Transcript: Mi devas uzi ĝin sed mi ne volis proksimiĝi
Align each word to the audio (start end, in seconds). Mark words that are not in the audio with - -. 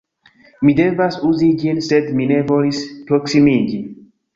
Mi 0.69 0.73
devas 0.79 1.19
uzi 1.29 1.51
ĝin 1.65 1.85
sed 1.91 2.11
mi 2.19 2.29
ne 2.35 2.43
volis 2.51 2.85
proksimiĝi 3.13 3.83